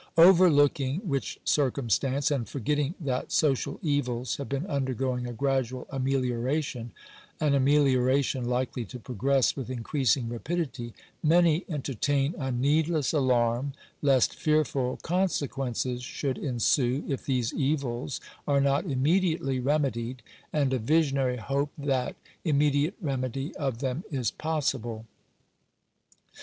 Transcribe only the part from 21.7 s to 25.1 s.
that immediate remedy of them is possible.